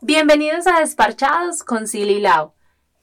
[0.00, 2.22] Bienvenidos a Desparchados con Silly.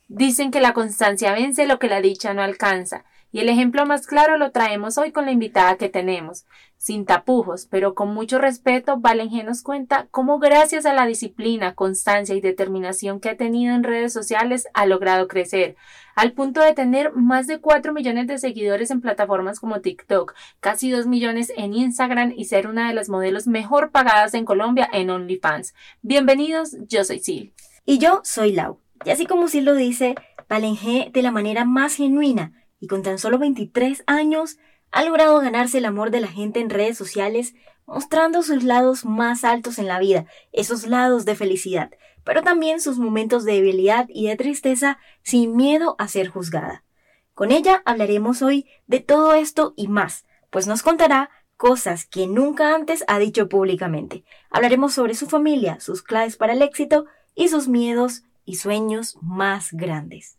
[0.07, 4.07] Dicen que la constancia vence lo que la dicha no alcanza, y el ejemplo más
[4.07, 6.45] claro lo traemos hoy con la invitada que tenemos.
[6.81, 12.33] Sin tapujos, pero con mucho respeto, Valenje nos cuenta cómo gracias a la disciplina, constancia
[12.33, 15.75] y determinación que ha tenido en redes sociales ha logrado crecer,
[16.15, 20.89] al punto de tener más de 4 millones de seguidores en plataformas como TikTok, casi
[20.89, 25.11] 2 millones en Instagram y ser una de las modelos mejor pagadas en Colombia en
[25.11, 25.75] OnlyFans.
[26.01, 27.53] Bienvenidos, yo soy Sil.
[27.85, 28.79] Y yo soy Lau.
[29.05, 30.15] Y así como Sil lo dice,
[30.49, 34.57] Valenje de la manera más genuina y con tan solo 23 años
[34.91, 37.55] ha logrado ganarse el amor de la gente en redes sociales
[37.85, 41.91] mostrando sus lados más altos en la vida, esos lados de felicidad,
[42.23, 46.83] pero también sus momentos de debilidad y de tristeza sin miedo a ser juzgada.
[47.33, 52.75] Con ella hablaremos hoy de todo esto y más, pues nos contará cosas que nunca
[52.75, 54.23] antes ha dicho públicamente.
[54.49, 59.71] Hablaremos sobre su familia, sus claves para el éxito y sus miedos y sueños más
[59.71, 60.37] grandes.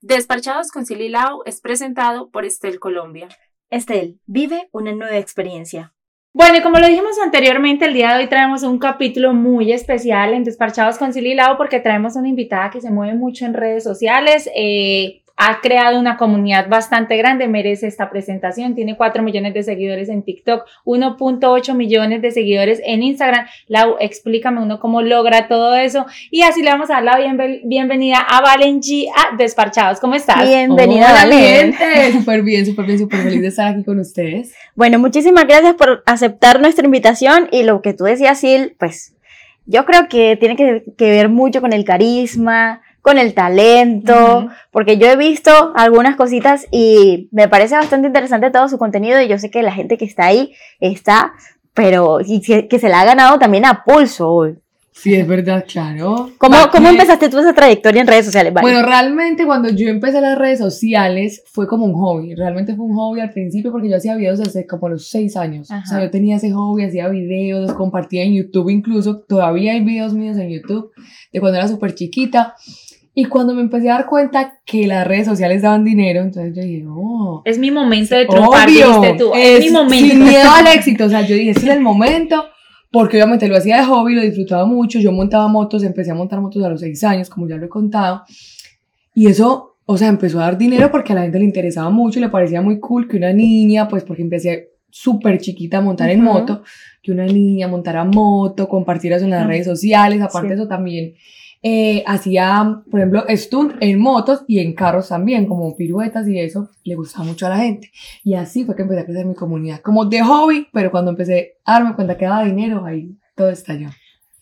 [0.00, 3.28] Despachados con Silly Lau es presentado por Estel Colombia.
[3.70, 5.92] Estel, vive una nueva experiencia.
[6.32, 10.34] Bueno, y como lo dijimos anteriormente, el día de hoy traemos un capítulo muy especial
[10.34, 13.82] en Despachados con Silly Lau porque traemos una invitada que se mueve mucho en redes
[13.82, 14.48] sociales.
[14.54, 20.08] Eh, ha creado una comunidad bastante grande, merece esta presentación, tiene 4 millones de seguidores
[20.08, 23.46] en TikTok, 1.8 millones de seguidores en Instagram.
[23.68, 27.18] Lau, explícame uno cómo logra todo eso y así le vamos a dar la
[27.64, 30.00] bienvenida a Valen G a Desparchados.
[30.00, 30.46] ¿Cómo estás?
[30.46, 31.74] Bienvenida, Valen.
[32.12, 34.54] Súper bien, súper bien, súper feliz de estar aquí con ustedes.
[34.74, 39.14] Bueno, muchísimas gracias por aceptar nuestra invitación y lo que tú decías, Sil, pues
[39.66, 44.98] yo creo que tiene que, que ver mucho con el carisma, con el talento, porque
[44.98, 49.38] yo he visto algunas cositas y me parece bastante interesante todo su contenido y yo
[49.38, 51.32] sé que la gente que está ahí está,
[51.72, 54.48] pero y que, se la ha ganado también a pulso.
[54.90, 56.30] Sí, es verdad, claro.
[56.38, 58.52] ¿Cómo, ¿Cómo, empezaste tú esa trayectoria en redes sociales?
[58.52, 62.34] Bueno, realmente cuando yo empecé las redes sociales fue como un hobby.
[62.34, 65.70] Realmente fue un hobby al principio porque yo hacía videos desde como los seis años.
[65.70, 69.20] O sea, yo tenía ese hobby, hacía videos, los compartía en YouTube incluso.
[69.20, 70.90] Todavía hay videos míos en YouTube
[71.32, 72.56] de cuando era súper chiquita.
[73.18, 76.60] Y cuando me empecé a dar cuenta que las redes sociales daban dinero, entonces yo
[76.60, 77.40] dije, oh.
[77.46, 79.32] Es mi momento de triunfar, dijiste tú.
[79.34, 80.06] Es, mi momento.
[80.06, 81.06] Sin miedo al éxito.
[81.06, 82.44] O sea, yo dije, este es el momento.
[82.92, 84.98] Porque obviamente lo hacía de hobby, lo disfrutaba mucho.
[84.98, 87.70] Yo montaba motos, empecé a montar motos a los seis años, como ya lo he
[87.70, 88.22] contado.
[89.14, 92.18] Y eso, o sea, empezó a dar dinero porque a la gente le interesaba mucho
[92.18, 96.10] y le parecía muy cool que una niña, pues porque empecé súper chiquita a montar
[96.10, 96.64] en moto,
[97.02, 100.20] que una niña montara moto, compartiera eso en las redes sociales.
[100.20, 101.14] Aparte de eso también
[101.68, 106.70] eh, hacía, por ejemplo, stunt en motos y en carros también, como piruetas y eso,
[106.84, 107.90] le gustaba mucho a la gente.
[108.22, 111.56] Y así fue que empecé a crecer mi comunidad, como de hobby, pero cuando empecé
[111.64, 113.88] a darme cuenta que daba dinero, ahí todo estalló.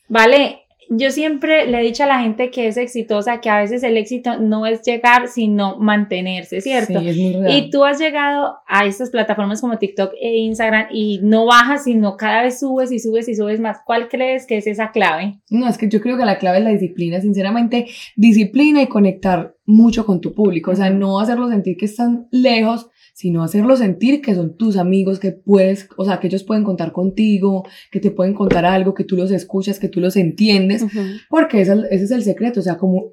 [0.06, 3.82] Vale, yo siempre le he dicho a la gente que es exitosa que a veces
[3.82, 7.00] el éxito no es llegar, sino mantenerse, ¿cierto?
[7.00, 7.56] Sí, es muy real.
[7.56, 12.16] Y tú has llegado a estas plataformas como TikTok e Instagram y no bajas, sino
[12.16, 13.78] cada vez subes y subes y subes más.
[13.84, 15.40] ¿Cuál crees que es esa clave?
[15.50, 19.54] No, es que yo creo que la clave es la disciplina, sinceramente, disciplina y conectar
[19.66, 24.20] mucho con tu público, o sea, no hacerlo sentir que están lejos, sino hacerlo sentir
[24.20, 28.10] que son tus amigos, que puedes, o sea, que ellos pueden contar contigo, que te
[28.10, 30.84] pueden contar algo, que tú los escuchas, que tú los entiendes,
[31.30, 33.12] porque ese, ese, es el secreto, o sea, como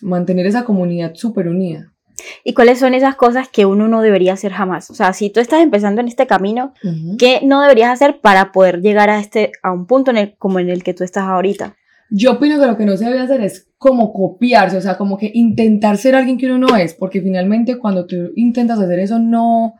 [0.00, 1.92] mantener esa comunidad súper unida.
[2.44, 4.90] ¿Y cuáles son esas cosas que uno no debería hacer jamás?
[4.90, 6.72] O sea, si tú estás empezando en este camino,
[7.18, 10.60] ¿qué no deberías hacer para poder llegar a, este, a un punto en el, como
[10.60, 11.74] en el que tú estás ahorita?
[12.14, 15.16] Yo opino que lo que no se debe hacer es como copiarse, o sea, como
[15.16, 19.18] que intentar ser alguien que uno no es, porque finalmente cuando tú intentas hacer eso
[19.18, 19.74] no,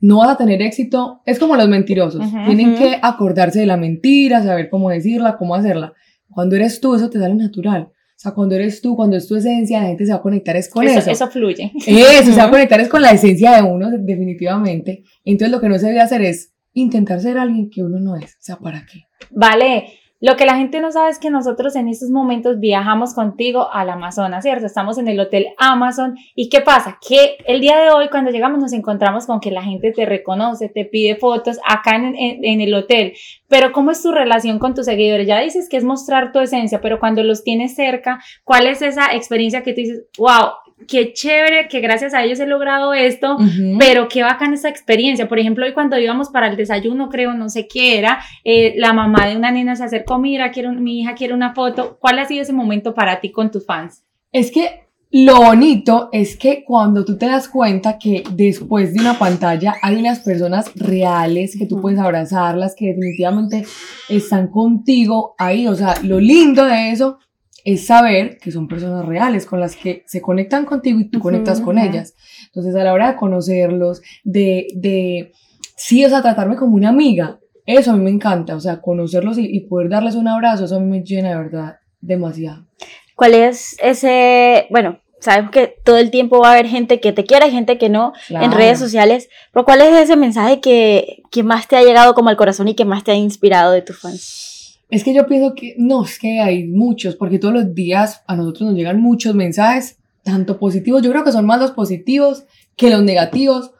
[0.00, 1.22] no vas a tener éxito.
[1.24, 5.92] Es como los mentirosos, tienen que acordarse de la mentira, saber cómo decirla, cómo hacerla.
[6.28, 7.88] Cuando eres tú, eso te sale natural.
[8.16, 10.56] O sea, cuando eres tú, cuando es tu esencia, la gente se va a conectar
[10.56, 11.10] es con eso.
[11.10, 11.70] Eso, fluye.
[11.86, 15.04] Eso, se va a conectar es con la esencia de uno, definitivamente.
[15.24, 18.32] Entonces, lo que no se debe hacer es intentar ser alguien que uno no es.
[18.32, 19.02] O sea, ¿para qué?
[19.30, 19.84] Vale.
[20.18, 23.90] Lo que la gente no sabe es que nosotros en estos momentos viajamos contigo al
[23.90, 24.64] Amazonas, ¿cierto?
[24.64, 26.16] Estamos en el Hotel Amazon.
[26.34, 26.98] ¿Y qué pasa?
[27.06, 30.70] Que el día de hoy cuando llegamos nos encontramos con que la gente te reconoce,
[30.70, 33.12] te pide fotos acá en, en, el hotel.
[33.46, 35.26] Pero ¿cómo es tu relación con tus seguidores?
[35.26, 39.14] Ya dices que es mostrar tu esencia, pero cuando los tienes cerca, ¿cuál es esa
[39.14, 40.52] experiencia que tú dices, wow,
[40.86, 43.36] qué chévere que gracias a ellos he logrado esto,
[43.78, 45.28] pero qué bacana esa experiencia.
[45.28, 48.92] Por ejemplo, hoy cuando íbamos para el desayuno, creo, no sé qué era, eh, la
[48.92, 51.96] mamá de una nena se acercó, mira, quiero, mi hija quiere una foto.
[52.00, 54.04] ¿Cuál ha sido ese momento para ti con tus fans?
[54.32, 59.18] Es que Lo bonito es que cuando tú te das cuenta que después de una
[59.18, 63.64] pantalla hay unas personas reales que tú puedes abrazarlas, que definitivamente
[64.08, 67.18] están contigo ahí, o sea, lo lindo de eso
[67.66, 71.60] es saber que son personas reales con las que se conectan contigo y tú conectas
[71.60, 72.14] con ellas.
[72.46, 75.32] Entonces, a la hora de conocerlos, de, de,
[75.74, 79.36] sí, o sea, tratarme como una amiga, eso a mí me encanta, o sea, conocerlos
[79.36, 82.68] y, y poder darles un abrazo, eso a mí me llena de verdad demasiado.
[83.16, 87.24] ¿Cuál es ese, bueno, sabemos que todo el tiempo va a haber gente que te
[87.24, 91.42] quiera y gente que no en redes sociales, pero ¿cuál es ese mensaje que, que,
[91.42, 93.98] más te ha llegado como al corazón y que más te ha inspirado de tus
[93.98, 94.55] fans?
[94.88, 98.36] Es que yo pienso que, no, es que hay muchos, porque todos los días a
[98.36, 102.44] nosotros nos llegan muchos mensajes, tanto positivos, yo creo que son más los positivos
[102.76, 103.72] que los negativos,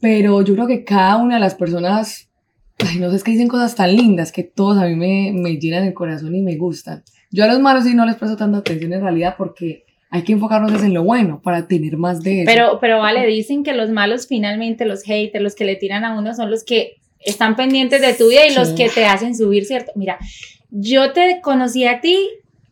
[0.00, 2.28] pero yo creo que cada una de las personas,
[2.78, 5.56] ay, no sé, es que dicen cosas tan lindas que todos a mí me, me
[5.56, 7.02] llenan el corazón y me gustan.
[7.30, 10.32] Yo a los malos sí no les presto tanta atención en realidad porque hay que
[10.32, 12.50] enfocarnos en lo bueno para tener más de eso.
[12.50, 16.18] Pero, pero vale, dicen que los malos finalmente, los haters, los que le tiran a
[16.18, 16.96] uno son los que
[17.28, 19.92] están pendientes de tu vida y los que te hacen subir, ¿cierto?
[19.94, 20.18] Mira,
[20.70, 22.28] yo te conocí a ti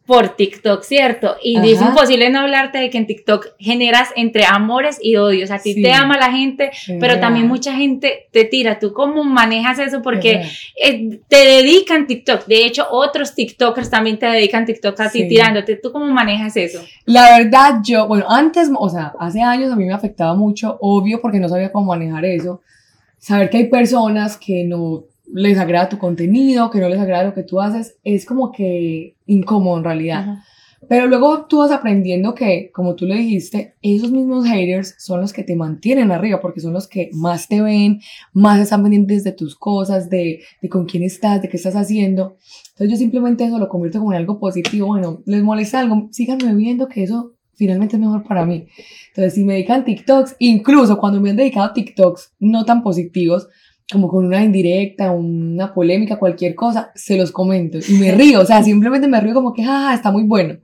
[0.06, 1.36] por TikTok, ¿cierto?
[1.42, 5.50] Y es imposible no hablarte de que en TikTok generas entre amores y odios.
[5.50, 6.70] A ti te ama la gente,
[7.00, 8.78] pero también mucha gente te tira.
[8.78, 10.02] ¿Tú cómo manejas eso?
[10.02, 10.42] Porque
[10.80, 12.46] eh, te dedican TikTok.
[12.46, 15.74] De hecho, otros TikTokers también te dedican TikTok a ti tirándote.
[15.74, 16.80] ¿Tú cómo manejas eso?
[17.04, 21.20] La verdad, yo, bueno, antes, o sea, hace años a mí me afectaba mucho, obvio,
[21.20, 22.60] porque no sabía cómo manejar eso.
[23.18, 27.34] Saber que hay personas que no les agrada tu contenido, que no les agrada lo
[27.34, 30.38] que tú haces, es como que incómodo en realidad.
[30.88, 35.32] Pero luego tú vas aprendiendo que, como tú le dijiste, esos mismos haters son los
[35.32, 38.00] que te mantienen arriba, porque son los que más te ven,
[38.32, 42.36] más están pendientes de tus cosas, de, de con quién estás, de qué estás haciendo.
[42.70, 44.88] Entonces yo simplemente eso lo convierto como en algo positivo.
[44.88, 48.66] Bueno, les molesta algo, síganme viendo que eso finalmente es mejor para mí.
[49.08, 53.48] Entonces, si me dedican TikToks, incluso cuando me han dedicado TikToks no tan positivos,
[53.90, 58.44] como con una indirecta, una polémica, cualquier cosa, se los comento y me río, o
[58.44, 60.58] sea, simplemente me río como que, ah, está muy bueno.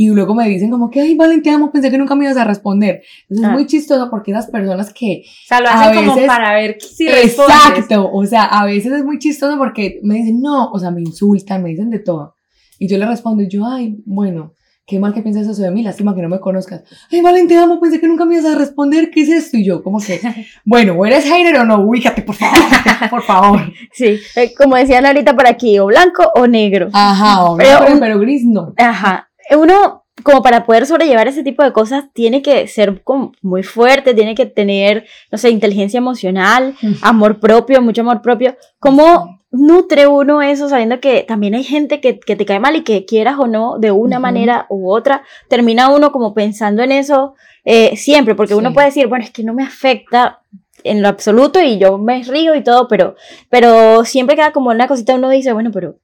[0.00, 3.02] Y luego me dicen como que, ay, Valentina, pensé que nunca me ibas a responder.
[3.22, 3.52] Entonces es ah.
[3.52, 5.24] muy chistoso porque esas personas que...
[5.26, 7.56] O sea, lo hacen como para ver si respondes.
[7.66, 11.00] Exacto, o sea, a veces es muy chistoso porque me dicen, no, o sea, me
[11.00, 12.36] insultan, me dicen de todo.
[12.78, 14.52] Y yo le respondo, yo, ay, bueno,
[14.88, 16.82] qué mal que piensas eso de mí, lástima que no me conozcas.
[17.12, 19.58] Ay, Valentina, amo, pensé que nunca me ibas a responder, ¿qué es esto?
[19.58, 20.18] Y yo, como que,
[20.64, 22.58] bueno, o eres hater o no, ubícate, por favor,
[23.10, 23.72] por favor.
[23.92, 26.88] Sí, eh, como decían ahorita por aquí, o blanco o negro.
[26.94, 28.72] Ajá, o pero, pero gris no.
[28.78, 33.62] Ajá, uno como para poder sobrellevar ese tipo de cosas, tiene que ser como muy
[33.62, 38.56] fuerte, tiene que tener, no sé, inteligencia emocional, amor propio, mucho amor propio.
[38.80, 42.84] ¿Cómo nutre uno eso sabiendo que también hay gente que, que te cae mal y
[42.84, 47.34] que quieras o no, de una manera u otra, termina uno como pensando en eso
[47.64, 50.42] eh, siempre, porque uno puede decir, bueno, es que no me afecta
[50.84, 53.16] en lo absoluto y yo me río y todo, pero,
[53.48, 55.98] pero siempre queda como una cosita, uno dice, bueno, pero...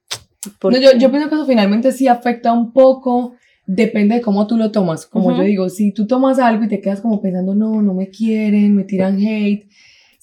[0.62, 3.34] No, yo, yo pienso que eso finalmente sí afecta un poco
[3.66, 5.06] depende de cómo tú lo tomas.
[5.06, 8.08] Como yo digo, si tú tomas algo y te quedas como pensando, no, no me
[8.08, 9.68] quieren, me tiran hate,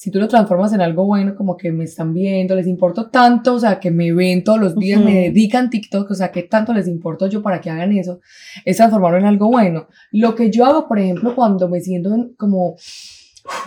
[0.01, 3.53] si tú lo transformas en algo bueno, como que me están viendo, les importo tanto,
[3.53, 6.73] o sea, que me ven todos los días, me dedican TikTok, o sea, que tanto
[6.73, 8.19] les importo yo para que hagan eso,
[8.65, 9.89] es transformarlo en algo bueno.
[10.11, 12.77] Lo que yo hago, por ejemplo, cuando me siento como,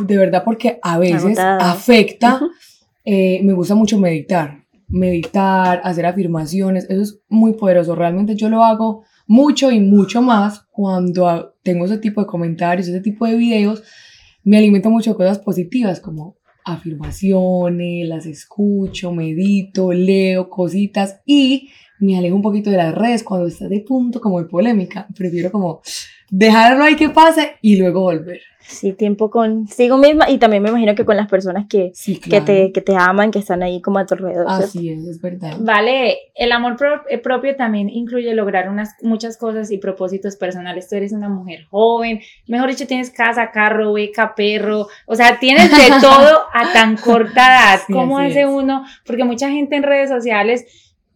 [0.00, 2.40] de verdad, porque a veces afecta,
[3.04, 8.64] eh, me gusta mucho meditar, meditar, hacer afirmaciones, eso es muy poderoso, realmente yo lo
[8.64, 13.84] hago mucho y mucho más cuando tengo ese tipo de comentarios, ese tipo de videos,
[14.44, 21.70] me alimento mucho de cosas positivas como afirmaciones, las escucho, medito, leo cositas y
[22.00, 25.06] me alejo un poquito de las redes cuando está de punto como de polémica.
[25.16, 25.80] Prefiero como
[26.30, 28.40] dejarlo ahí que pase y luego volver.
[28.66, 31.92] Sí, tiempo consigo misma y también me imagino que con las personas que,
[32.28, 34.46] que, te, que te aman, que están ahí como a tu alrededor.
[34.48, 35.56] Así es, es verdad.
[35.60, 36.76] Vale, el amor
[37.10, 40.88] eh, propio también incluye lograr unas, muchas cosas y propósitos personales.
[40.88, 45.70] Tú eres una mujer joven, mejor dicho, tienes casa, carro, beca, perro, o sea, tienes
[45.70, 47.80] de todo a tan corta edad.
[47.92, 48.84] ¿Cómo hace uno?
[49.06, 50.64] Porque mucha gente en redes sociales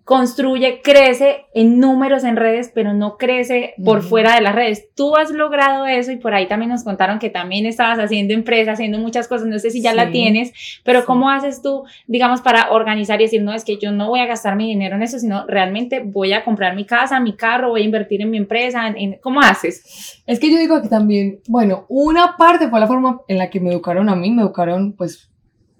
[0.08, 4.88] construye, crece en números en redes, pero no crece por fuera de las redes.
[4.94, 8.72] Tú has logrado eso y por ahí también nos contaron que también estabas haciendo empresa,
[8.72, 12.70] haciendo muchas cosas, no sé si ya la tienes, pero ¿cómo haces tú, digamos, para
[12.70, 15.18] organizar y decir, no, es que yo no voy a gastar mi dinero en eso,
[15.18, 18.88] sino realmente voy a comprar mi casa, mi carro, voy a invertir en mi empresa?
[18.88, 20.22] En, ¿Cómo haces?
[20.26, 23.60] Es que yo digo que también, bueno, una parte fue la forma en la que
[23.60, 25.30] me educaron a mí, me educaron pues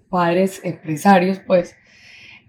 [0.07, 1.75] padres empresarios, pues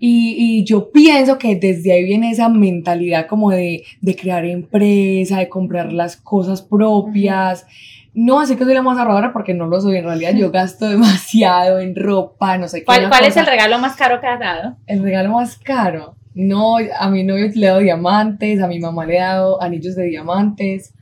[0.03, 5.39] Y, y, yo pienso que desde ahí viene esa mentalidad como de, de crear empresa,
[5.39, 7.67] de comprar las cosas propias.
[8.15, 9.99] No así que soy la más ahorradora porque no lo soy.
[9.99, 12.87] En realidad yo gasto demasiado en ropa, no sé qué.
[12.87, 14.77] ¿Cuál, ¿cuál es el regalo más caro que has dado?
[14.87, 16.17] El regalo más caro.
[16.33, 19.97] No, a mi novio le he dado diamantes, a mi mamá le he dado anillos
[19.97, 20.95] de diamantes.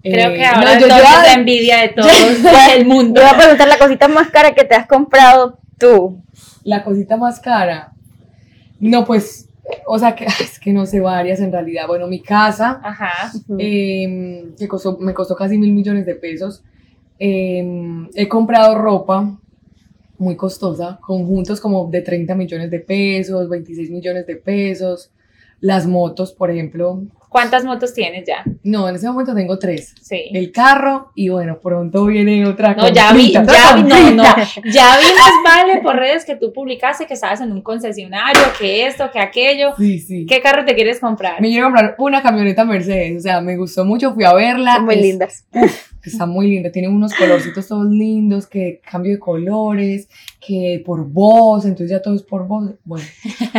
[0.00, 2.12] Creo que ahora no, yo, yo, la envidia de todos
[2.76, 3.14] el mundo.
[3.14, 6.22] Te voy a preguntar la cosita más cara que te has comprado tú.
[6.62, 7.93] La cosita más cara.
[8.90, 9.48] No, pues,
[9.86, 11.86] o sea, que es que no sé varias en realidad.
[11.86, 13.32] Bueno, mi casa, Ajá.
[13.58, 16.62] eh, que costó, me costó casi mil millones de pesos.
[17.18, 19.38] Eh, he comprado ropa
[20.18, 25.10] muy costosa, conjuntos como de 30 millones de pesos, 26 millones de pesos.
[25.60, 27.02] Las motos, por ejemplo.
[27.34, 28.44] ¿Cuántas motos tienes ya?
[28.62, 29.92] No, en ese momento tengo tres.
[30.00, 30.30] Sí.
[30.32, 33.40] El carro y bueno, pronto viene otra No, ya vi, ya,
[33.74, 34.22] vi, no, no,
[34.72, 39.10] ya vimos, vale, por redes que tú publicaste que estabas en un concesionario, que esto,
[39.10, 39.74] que aquello.
[39.76, 40.26] Sí, sí.
[40.26, 41.40] ¿Qué carro te quieres comprar?
[41.40, 44.76] Me quiero comprar una camioneta Mercedes, o sea, me gustó mucho, fui a verla.
[44.76, 45.44] Son muy es, lindas.
[45.54, 50.08] Uf, está muy linda, tiene unos colorcitos todos lindos, que cambio de colores,
[50.40, 52.72] que por voz, entonces ya todo es por voz.
[52.84, 53.04] Bueno,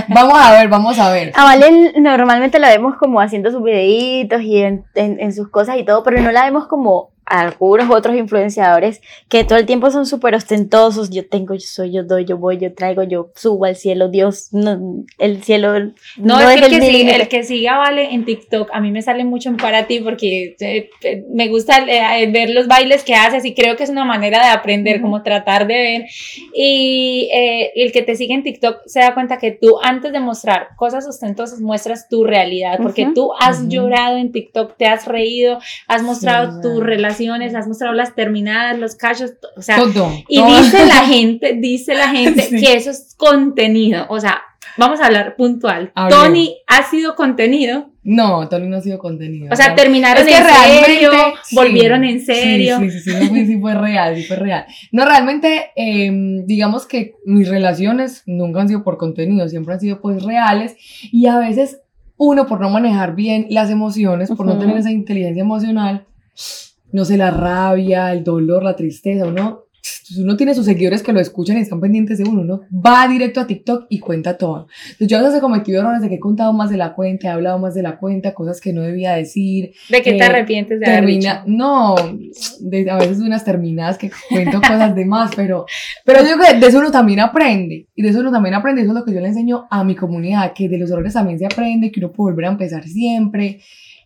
[0.09, 1.31] vamos a ver, vamos a ver.
[1.35, 5.77] A Valen normalmente la vemos como haciendo sus videitos y en, en, en sus cosas
[5.77, 10.05] y todo, pero no la vemos como algunos otros influenciadores que todo el tiempo son
[10.05, 11.09] súper ostentosos.
[11.09, 14.09] Yo tengo, yo soy, yo doy, yo voy, yo traigo, yo subo al cielo.
[14.09, 18.13] Dios, no, el cielo no, no es, es el, que sigue, el que siga Vale
[18.13, 18.69] en TikTok.
[18.71, 20.89] A mí me sale mucho en para ti porque eh,
[21.33, 24.49] me gusta eh, ver los bailes que haces y creo que es una manera de
[24.49, 25.01] aprender, uh -huh.
[25.01, 26.05] como tratar de ver.
[26.53, 30.19] Y eh, el que te sigue en TikTok se da cuenta que tú antes de
[30.19, 33.13] mostrar cosas ostentosas muestras tu realidad porque uh -huh.
[33.13, 33.69] tú has uh -huh.
[33.69, 37.14] llorado en TikTok, te has reído, has mostrado sí, tu relación
[37.55, 40.61] has mostrado las terminadas, los cachos, o sea, todo, y todo.
[40.61, 42.59] dice la gente, dice la gente sí.
[42.59, 44.41] que eso es contenido, o sea,
[44.77, 45.91] vamos a hablar puntual.
[45.95, 46.15] Hablé.
[46.15, 47.89] Tony ha sido contenido.
[48.03, 49.49] No, Tony no ha sido contenido.
[49.51, 49.75] O sea, no.
[49.75, 51.11] terminaron es que en realmente, serio,
[51.43, 52.79] sí, volvieron en serio.
[52.79, 54.65] Sí, sí, sí, sí, sí, sí fue real, sí fue real.
[54.91, 56.11] No, realmente, eh,
[56.45, 60.75] digamos que mis relaciones nunca han sido por contenido, siempre han sido pues reales
[61.11, 61.81] y a veces
[62.17, 64.53] uno por no manejar bien las emociones, por uh -huh.
[64.53, 66.05] no tener esa inteligencia emocional,
[66.95, 69.65] no sé, la rabia, el dolor, la tristeza, uno,
[70.17, 73.41] uno tiene sus seguidores que lo escuchan y están pendientes de uno, uno va directo
[73.41, 74.67] a TikTok y cuenta todo.
[74.83, 77.27] Entonces yo a veces he cometido errores de que he contado más de la cuenta,
[77.27, 79.73] he hablado más de la cuenta, cosas que no debía decir.
[79.89, 81.57] ¿De qué te arrepientes de termina, haber dicho?
[81.57, 81.95] No,
[82.61, 85.65] de, a veces unas terminadas que cuento cosas de más, pero,
[86.05, 88.83] pero yo digo que de eso uno también aprende, y de eso uno también aprende,
[88.83, 91.39] eso es lo que yo le enseño a mi comunidad, que de los errores también
[91.39, 93.59] se aprende, que uno puede volver a empezar siempre,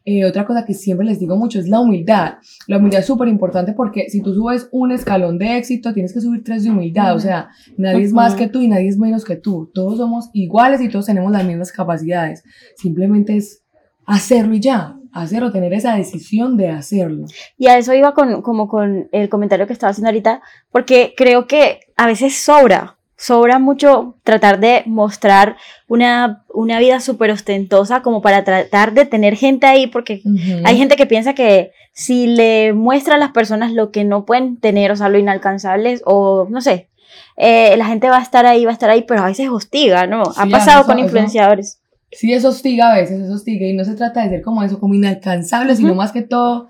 [0.10, 2.36] eh, otra cosa que siempre les digo mucho es la humildad.
[2.68, 6.22] La humildad es súper importante porque si tú subes un escalón de éxito, tienes que
[6.22, 7.12] subir tres de humildad.
[7.12, 7.18] Uh -huh.
[7.18, 9.70] O sea, nadie es más que tú y nadie es menos que tú.
[9.74, 12.44] Todos somos iguales y todos tenemos las mismas capacidades.
[12.76, 13.64] Simplemente es
[14.06, 14.96] hacerlo y ya.
[15.12, 17.26] Hacerlo, tener esa decisión de hacerlo.
[17.58, 21.48] Y a eso iba con, como con el comentario que estaba haciendo ahorita, porque creo
[21.48, 25.58] que a veces sobra sobra mucho tratar de mostrar
[25.90, 30.62] una, una vida súper ostentosa como para tratar de tener gente ahí, porque uh -huh.
[30.64, 34.58] hay gente que piensa que si le muestra a las personas lo que no pueden
[34.58, 36.88] tener, o sea, lo inalcanzables, o no sé,
[37.36, 40.08] eh, la gente va a estar ahí, va a estar ahí, pero a veces hostiga,
[40.08, 40.24] ¿no?
[40.26, 41.82] Sí, ha pasado eso, con influenciadores.
[42.10, 44.64] Eso, sí, eso hostiga a veces, eso hostiga, y no se trata de ser como
[44.64, 45.78] eso, como inalcanzable, uh -huh.
[45.78, 46.70] sino más que todo,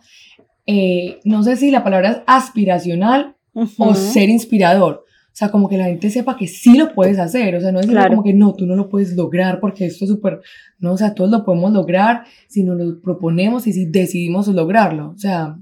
[0.66, 3.76] eh, no sé si la palabra es aspiracional uh -huh.
[3.78, 5.06] o ser inspirador.
[5.40, 7.56] O sea, como que la gente sepa que sí lo puedes hacer.
[7.56, 8.10] O sea, no es claro.
[8.10, 10.42] como que no, tú no lo puedes lograr porque esto es súper.
[10.80, 15.12] No, o sea, todos lo podemos lograr si nos lo proponemos y si decidimos lograrlo.
[15.12, 15.56] O sea.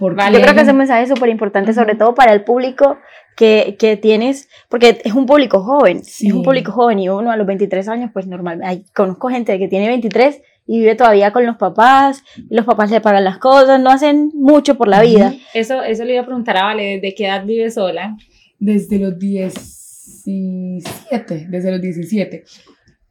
[0.00, 0.38] Vale.
[0.38, 2.98] Yo creo que ese mensaje es súper importante, sobre todo para el público
[3.36, 6.02] que, que tienes, porque es un público joven.
[6.02, 6.26] Sí.
[6.26, 8.62] Es un público joven y uno a los 23 años, pues normal.
[8.64, 12.90] Hay, conozco gente que tiene 23 y vive todavía con los papás, y los papás
[12.90, 15.34] le pagan las cosas, no hacen mucho por la vida.
[15.52, 18.16] Eso, eso le iba a preguntar a Vale, ¿de qué edad vive sola?
[18.64, 22.44] Desde los 17, desde los 17.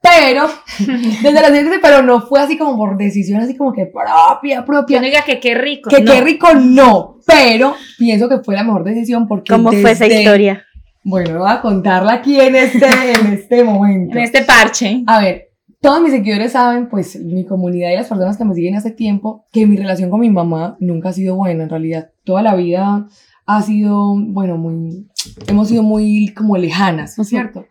[0.01, 0.48] Pero,
[0.79, 5.00] desde los 17, pero no fue así como por decisión, así como que propia, propia.
[5.00, 5.89] No diga que qué rico.
[5.89, 6.12] Que no.
[6.12, 7.19] qué rico, no.
[7.25, 9.53] Pero pienso que fue la mejor decisión porque.
[9.53, 10.65] ¿Cómo desde, fue esa historia?
[11.03, 14.17] Bueno, voy a contarla aquí en este, en este momento.
[14.17, 15.03] En este parche.
[15.05, 18.75] A ver, todos mis seguidores saben, pues mi comunidad y las personas que me siguen
[18.75, 22.10] hace tiempo, que mi relación con mi mamá nunca ha sido buena, en realidad.
[22.24, 23.07] Toda la vida
[23.46, 25.08] ha sido, bueno, muy,
[25.48, 27.66] hemos sido muy como lejanas, ¿no es cierto?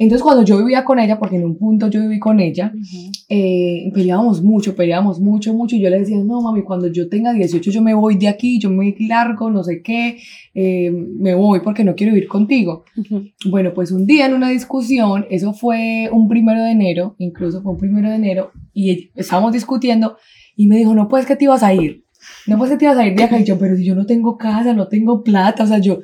[0.00, 2.72] Entonces cuando yo vivía con ella, porque en un punto yo viví con ella,
[3.28, 7.34] eh, peleábamos mucho, peleábamos mucho, mucho, y yo le decía, no mami, cuando yo tenga
[7.34, 10.16] 18 yo me voy de aquí, yo me largo, no sé qué,
[10.54, 12.84] eh, me voy porque no quiero vivir contigo.
[13.44, 17.72] Bueno, pues un día en una discusión, eso fue un primero de enero, incluso fue
[17.72, 20.16] un primero de enero, y estábamos discutiendo,
[20.56, 22.04] y me dijo, no puedes que te ibas a ir,
[22.46, 24.06] no puedes que te ibas a ir de acá, y yo, pero si yo no
[24.06, 26.00] tengo casa, no tengo plata, o sea, yo,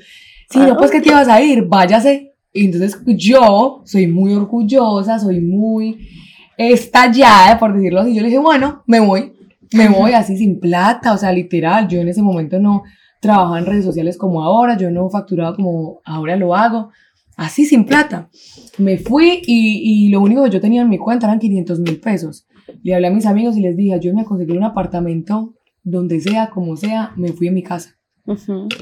[0.50, 5.18] sí, no puedes que te ibas a ir, váyase y entonces yo soy muy orgullosa,
[5.18, 6.08] soy muy
[6.56, 8.14] estallada, por decirlo así.
[8.14, 9.34] Yo le dije, bueno, me voy,
[9.74, 11.86] me voy así sin plata, o sea, literal.
[11.86, 12.82] Yo en ese momento no
[13.20, 16.88] trabajaba en redes sociales como ahora, yo no facturaba como ahora lo hago,
[17.36, 18.30] así sin plata.
[18.78, 22.00] Me fui y, y lo único que yo tenía en mi cuenta eran 500 mil
[22.00, 22.46] pesos.
[22.82, 25.55] Le hablé a mis amigos y les dije, yo me conseguí un apartamento
[25.86, 27.96] donde sea, como sea, me fui a mi casa.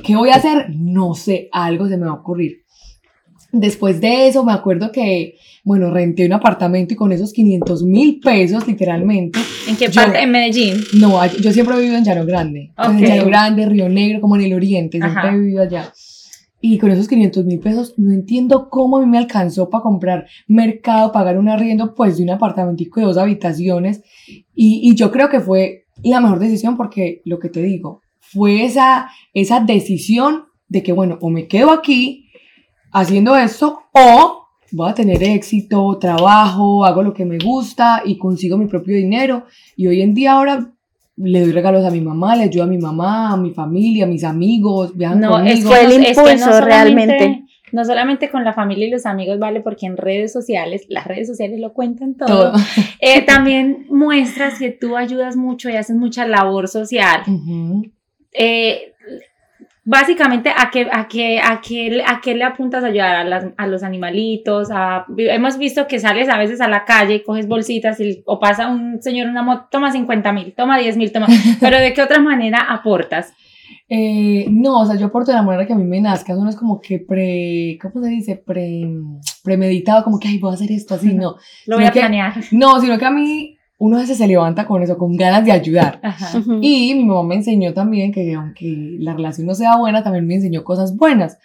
[0.02, 0.70] ¿Qué voy a hacer?
[0.70, 2.62] No sé, algo se me va a ocurrir.
[3.52, 5.34] Después de eso, me acuerdo que,
[5.64, 9.38] bueno, renté un apartamento y con esos 500 mil pesos, literalmente.
[9.68, 10.23] ¿En qué parte?
[10.23, 10.76] ¿En Medellín?
[10.94, 12.73] No, yo siempre he vivido en Llano Grande.
[12.78, 15.92] En Llano Grande, Río Negro, como en el oriente, siempre he vivido allá.
[16.62, 20.26] Y con esos 500 mil pesos, no entiendo cómo a mí me alcanzó para comprar
[20.49, 24.02] mercado, pagar un arriendo, pues, de un apartamentico de dos habitaciones.
[24.54, 28.64] Y, y yo creo que fue la mejor decisión porque, lo que te digo, fue
[28.64, 32.30] esa, esa decisión de que, bueno, o me quedo aquí
[32.92, 38.56] haciendo esto o voy a tener éxito, trabajo, hago lo que me gusta y consigo
[38.56, 39.44] mi propio dinero.
[39.76, 40.73] Y hoy en día ahora
[41.16, 44.08] le doy regalos a mi mamá, le ayudo a mi mamá, a mi familia, a
[44.08, 45.73] mis amigos, viajan no, conmigo.
[45.75, 47.44] Es que el impulso realmente.
[47.75, 51.26] No solamente con la familia y los amigos, vale, porque en redes sociales, las redes
[51.26, 52.52] sociales lo cuentan todo.
[53.00, 57.23] Eh, también muestras que tú ayudas mucho y haces mucha labor social.
[58.33, 58.95] eh,
[59.85, 63.47] básicamente a qué, a qué, a qué, a qué le apuntas a ayudar a, las,
[63.57, 64.69] a los animalitos.
[64.71, 68.69] A, hemos visto que sales a veces a la calle, coges bolsitas y, o pasa
[68.69, 71.26] un señor una moto, toma 50 mil, toma 10 mil, toma.
[71.61, 73.35] Pero ¿de qué otra manera aportas?
[73.88, 76.42] Eh, no, o sea, yo aporto de la manera que a mí me nazca, eso
[76.42, 78.37] no es como que pre, ¿cómo se dice?
[78.37, 78.88] Pre,
[79.42, 81.37] premeditado, como que, ay, voy a hacer esto así, no.
[81.66, 82.35] Lo voy a planear.
[82.52, 85.52] No, sino que a mí uno a veces se levanta con eso, con ganas de
[85.52, 86.00] ayudar.
[86.61, 90.37] Y mi mamá me enseñó también que aunque la relación no sea buena, también me
[90.37, 91.38] enseñó cosas buenas.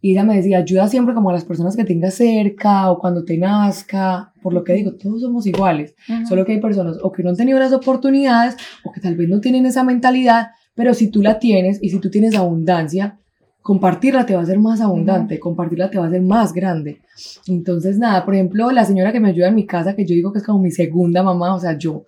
[0.00, 3.24] Y ella me decía, ayuda siempre como a las personas que tengas cerca o cuando
[3.24, 4.32] te nazca.
[4.42, 5.94] Por lo que digo, todos somos iguales.
[6.28, 9.28] Solo que hay personas o que no han tenido las oportunidades o que tal vez
[9.28, 13.18] no tienen esa mentalidad, pero si tú la tienes y si tú tienes abundancia,
[13.62, 17.00] compartirla te va a hacer más abundante, compartirla te va a hacer más grande.
[17.48, 20.32] Entonces, nada, por ejemplo, la señora que me ayuda en mi casa, que yo digo
[20.32, 22.04] que es como mi segunda mamá, o sea, yo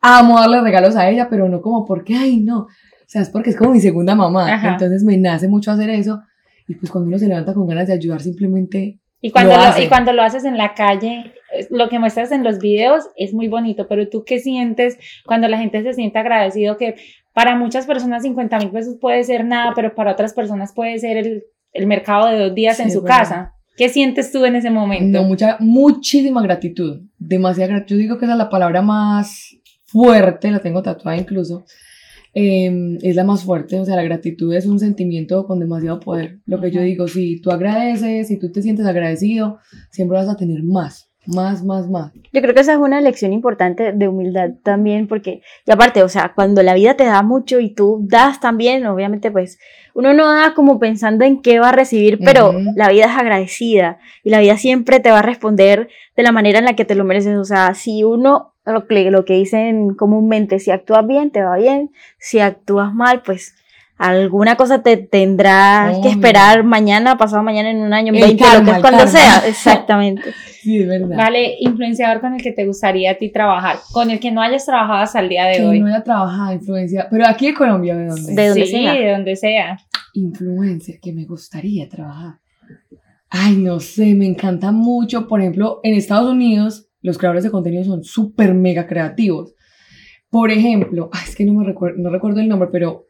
[0.00, 2.68] amo darle regalos a ella, pero no como porque, ay, no, o
[3.08, 4.70] sea, es porque es como mi segunda mamá.
[4.70, 6.22] Entonces me nace mucho hacer eso.
[6.68, 9.86] Y pues cuando uno se levanta con ganas de ayudar, simplemente y cuando, lo, y
[9.86, 11.32] cuando lo haces en la calle,
[11.70, 15.58] lo que muestras en los videos es muy bonito, pero tú qué sientes cuando la
[15.58, 16.96] gente se siente agradecido que
[17.32, 21.16] para muchas personas 50 mil pesos puede ser nada, pero para otras personas puede ser
[21.16, 23.54] el, el mercado de dos días en su casa.
[23.76, 25.20] ¿Qué sientes tú en ese momento?
[25.20, 27.96] No, mucha, muchísima gratitud, demasiada gratitud.
[27.96, 31.64] Yo digo que esa es la palabra más fuerte, la tengo tatuada incluso,
[32.34, 36.40] Em, es la más fuerte, o sea, la gratitud es un sentimiento con demasiado poder.
[36.46, 39.58] Lo que yo digo, si tú agradeces, si tú te sientes agradecido,
[39.90, 42.12] siempre vas a tener más, más, más, más.
[42.32, 46.08] Yo creo que esa es una lección importante de humildad también, porque, y aparte, o
[46.08, 49.58] sea, cuando la vida te da mucho y tú das también, obviamente, pues,
[49.94, 53.98] uno no da como pensando en qué va a recibir, pero la vida es agradecida
[54.24, 56.94] y la vida siempre te va a responder de la manera en la que te
[56.94, 57.36] lo mereces.
[57.36, 61.56] O sea, si uno lo que, lo que dicen comúnmente, si actúas bien, te va
[61.56, 63.54] bien, si actúas mal, pues
[64.02, 68.64] alguna cosa te tendrás que esperar mañana, pasado mañana, en un año, en 20, lo
[68.64, 69.38] que es cuando sea.
[69.46, 70.32] Exactamente.
[70.60, 71.16] sí, es verdad.
[71.16, 74.66] Vale, influenciador con el que te gustaría a ti trabajar, con el que no hayas
[74.66, 75.80] trabajado hasta el día de que hoy.
[75.80, 78.34] no haya trabajado, influencia, pero aquí en Colombia, ¿de dónde?
[78.34, 78.94] De donde sí, sea.
[78.94, 79.78] de donde sea.
[80.14, 82.34] Influencia, que me gustaría trabajar.
[83.30, 87.84] Ay, no sé, me encanta mucho, por ejemplo, en Estados Unidos los creadores de contenido
[87.84, 89.54] son súper mega creativos.
[90.30, 93.08] Por ejemplo, es que no me recuerdo, no recuerdo el nombre, pero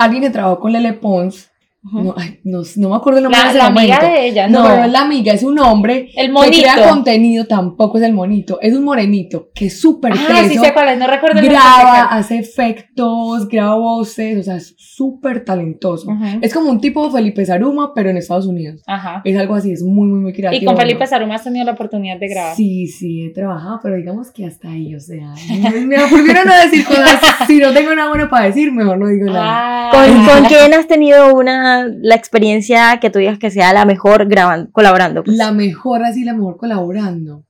[0.00, 1.49] alguien que trabajó con Lele Pons
[1.82, 3.94] no, ay, no, no, me acuerdo el nombre La, de ese la momento.
[3.94, 4.64] amiga de ella, No, no.
[4.66, 6.62] pero no es la amiga, es un hombre El que monito.
[6.74, 10.64] crea contenido, tampoco es el monito, es un morenito que es súper Ah, sí teso,
[10.64, 16.10] sé cuál es, no recuerdo graba, hace efectos, graba voces, o sea, es súper talentoso.
[16.42, 18.82] Es como un tipo Felipe Saruma, pero en Estados Unidos.
[18.86, 19.22] Ajá.
[19.24, 20.62] Es algo así, es muy, muy, muy creativo.
[20.62, 21.06] Y con Felipe ¿no?
[21.06, 22.56] Saruma has tenido la oportunidad de grabar.
[22.56, 26.84] Sí, sí, he trabajado, pero digamos que hasta ahí, o sea, me prefiero no decir
[26.84, 29.90] cosas, si no tengo nada bueno para decir, mejor no digo nada.
[29.90, 33.72] Ah, ¿Con, ¿Con quién has tenido una una, la experiencia que tú digas que sea
[33.72, 35.22] la mejor grabando, colaborando?
[35.24, 35.36] pues?
[35.36, 37.44] La mejor, así, la mejor colaborando.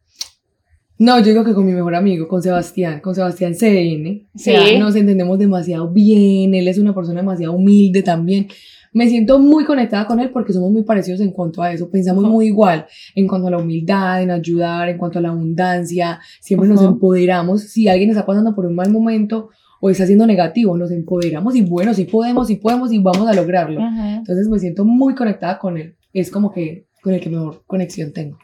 [0.98, 4.26] No, yo digo que con mi mejor amigo, con Sebastián, con Sebastián CN.
[4.34, 4.78] O sea, Sí.
[4.78, 8.48] nos entendemos demasiado bien, él es una persona demasiado humilde también.
[8.92, 12.24] Me siento muy conectada con él porque somos muy parecidos en cuanto a eso, pensamos
[12.24, 16.68] muy igual en cuanto a la humildad, en ayudar, en cuanto a la abundancia, siempre
[16.68, 17.62] nos empoderamos.
[17.62, 19.48] Si alguien está pasando por un mal momento
[19.80, 23.34] o está siendo negativo, nos empoderamos y bueno, sí podemos, sí podemos y vamos a
[23.34, 23.80] lograrlo.
[23.80, 25.96] Entonces me siento muy conectada con él.
[26.12, 28.38] Es como que con el que mejor conexión tengo.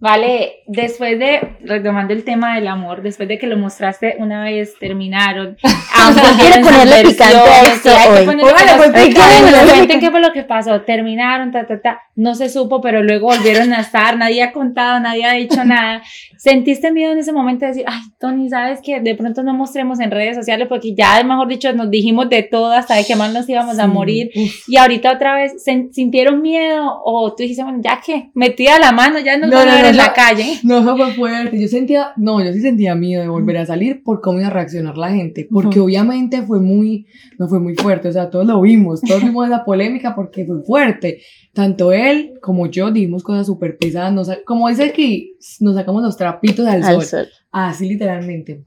[0.00, 4.72] Vale, después de, retomando el tema del amor, después de que lo mostraste una vez,
[4.80, 5.58] terminaron.
[5.94, 8.24] ambos Quiere ponerle picante a esto hoy.
[8.24, 10.80] pues, cuenten qué fue lo que pasó.
[10.80, 12.00] Terminaron, ta, ta, ta.
[12.16, 14.16] No se supo, pero luego volvieron a estar.
[14.16, 16.02] Nadie ha contado, nadie ha dicho nada.
[16.38, 20.00] ¿Sentiste miedo en ese momento de decir, ay, Tony, sabes que de pronto no mostremos
[20.00, 23.32] en redes sociales porque ya, mejor dicho, nos dijimos de todo hasta de que más
[23.34, 24.30] nos íbamos a morir?
[24.34, 24.66] uf.
[24.66, 27.02] Y ahorita otra vez, ¿sen- ¿sintieron miedo?
[27.04, 29.89] O tú dijiste, bueno, ya que metida la mano, ya nos No, van a ver
[29.90, 30.58] en la calle.
[30.62, 31.60] No, eso fue fuerte.
[31.60, 34.52] Yo sentía, no, yo sí sentía miedo de volver a salir por cómo iba a
[34.52, 35.46] reaccionar la gente.
[35.50, 37.06] Porque obviamente fue muy,
[37.38, 38.08] no fue muy fuerte.
[38.08, 41.20] O sea, todos lo vimos, todos vimos esa polémica porque fue fuerte.
[41.52, 44.12] Tanto él como yo dijimos cosas súper pesadas.
[44.12, 47.04] Nos como dice aquí, nos sacamos los trapitos al, Al sol.
[47.04, 47.28] sol.
[47.50, 48.64] Así literalmente.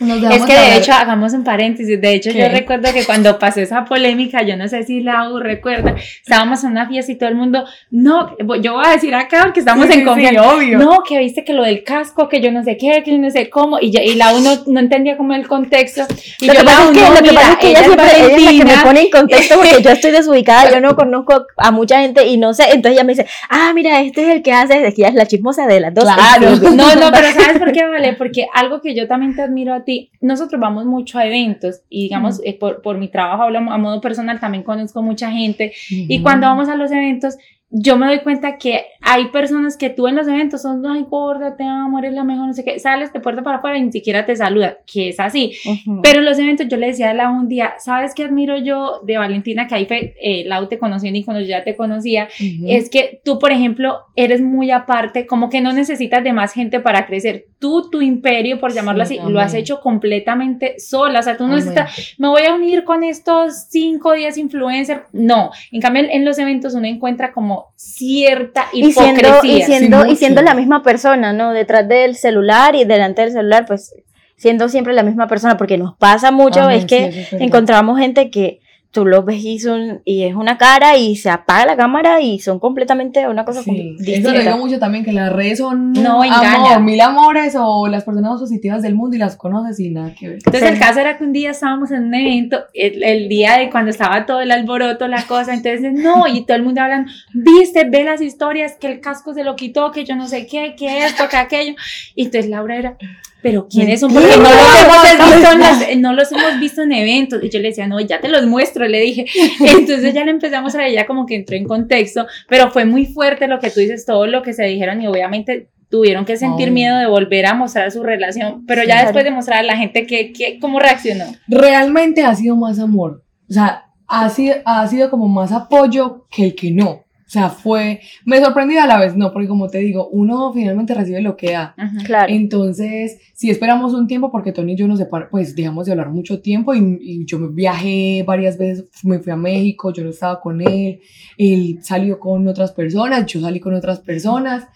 [0.00, 2.38] Es que de hecho, hagamos un paréntesis, de hecho ¿Qué?
[2.40, 6.70] yo recuerdo que cuando pasó esa polémica, yo no sé si Lau recuerda, estábamos en
[6.72, 9.92] una fiesta y todo el mundo, no, yo voy a decir acá porque estamos Sí,
[9.92, 10.78] en sí, confianza, obvio.
[10.78, 13.30] no, que viste que lo del casco, que yo no sé qué, que yo no
[13.30, 16.02] sé cómo, y, y Lau no, no entendía como el contexto,
[16.40, 17.68] y Lo yo que pasa Lau, es que, no, lo que, mira, pasa es que
[17.68, 20.10] ella, ella es siempre ella es la que me pone en contexto porque yo estoy
[20.10, 23.72] desubicada, yo no conozco a mucha gente y no sé, entonces ella me dice, ah,
[23.74, 26.04] mira, este es el que hace, es que ella es la chismosa de las dos.
[26.04, 26.50] Claro.
[26.74, 28.14] No, no, pero ¿sabes por qué, Vale?
[28.14, 32.04] Porque algo que yo también te admiro a ti, nosotros vamos mucho a eventos y
[32.04, 35.72] digamos, eh, por, por mi trabajo, hablo a modo personal, también conozco mucha gente.
[35.88, 37.36] Y cuando vamos a los eventos,
[37.76, 41.56] yo me doy cuenta que hay personas que tú en los eventos son, ay, gorda,
[41.56, 43.90] te amo, eres la mejor, no sé qué, sales de puerta para afuera y ni
[43.90, 45.54] siquiera te saludan, que es así.
[46.00, 49.00] Pero en los eventos yo le decía a Lau un día, ¿sabes qué admiro yo
[49.04, 49.66] de Valentina?
[49.66, 52.28] Que ahí fue, eh, Lau te conoció y cuando yo ya te conocía,
[52.66, 56.78] es que tú, por ejemplo, eres muy aparte, como que no necesitas de más gente
[56.78, 57.46] para crecer.
[57.58, 61.20] Tú, tu imperio, por llamarlo Sí, así, lo has hecho completamente sola.
[61.20, 61.64] O sea, tú no Amén.
[61.66, 65.02] necesitas, me voy a unir con estos 5 o 10 influencers.
[65.12, 69.58] No, en cambio, en los eventos uno encuentra como cierta y siendo, hipocresía.
[69.58, 71.52] y siendo, Sí, y siendo la misma persona, ¿no?
[71.52, 73.94] Detrás del celular y delante del celular, pues
[74.36, 78.30] siendo siempre la misma persona, porque nos pasa mucho, Amén, es que sí, encontramos gente
[78.30, 78.60] que
[78.94, 82.38] tú los ves y, son, y es una cara y se apaga la cámara y
[82.38, 84.38] son completamente una cosa Sí, com- eso lo distinta.
[84.40, 88.40] digo mucho también, que las redes son No, amor, mil amores o las personas más
[88.40, 90.36] positivas del mundo y las conoces y nada que ver.
[90.38, 90.68] Entonces Sí.
[90.74, 93.90] el caso era que un día estábamos en un evento, el, el día de cuando
[93.90, 98.04] estaba todo el alboroto, la cosa, entonces no, y todo el mundo hablando, viste, ve
[98.04, 101.28] las historias, que el casco se lo quitó, que yo no sé qué, que esto,
[101.28, 101.74] que aquello,
[102.14, 102.96] y entonces Laura era,
[103.44, 104.10] pero ¿quiénes son?
[104.10, 107.58] Porque no los, hemos visto en las- no los hemos visto en eventos, y yo
[107.60, 109.26] le decía, no, ya te los muestro, le dije,
[109.60, 113.04] entonces ya le empezamos a ver, ya como que entró en contexto, pero fue muy
[113.04, 116.68] fuerte lo que tú dices, todo lo que se dijeron, y obviamente tuvieron que sentir
[116.68, 116.72] Ay.
[116.72, 120.06] miedo de volver a mostrar su relación, pero ya después de mostrar a la gente
[120.06, 121.26] que, que, cómo reaccionó.
[121.46, 123.22] Realmente ha sido más amor.
[123.50, 127.03] O sea, ha sido, ha sido como más apoyo que el que no.
[127.34, 130.94] O sea, fue, me sorprendió a la vez, no, porque como te digo, uno finalmente
[130.94, 131.74] recibe lo que da.
[132.04, 132.32] Claro.
[132.32, 136.10] Entonces, si esperamos un tiempo, porque Tony y yo nos separ- pues dejamos de hablar
[136.10, 140.10] mucho tiempo y, y yo me viajé varias veces, me fui a México, yo no
[140.10, 141.00] estaba con él,
[141.36, 144.68] él salió con otras personas, yo salí con otras personas.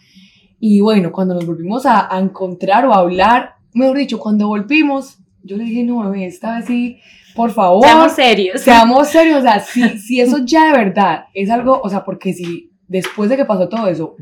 [0.58, 5.18] Y bueno, cuando nos volvimos a, a encontrar o a hablar, mejor dicho, cuando volvimos,
[5.44, 6.98] yo le dije, no, bebé, esta vez sí,
[7.38, 7.84] por favor.
[7.84, 8.60] Seamos serios.
[8.60, 12.32] Seamos serios, o sea, si, si eso ya de verdad es algo, o sea, porque
[12.32, 14.16] si después de que pasó todo eso,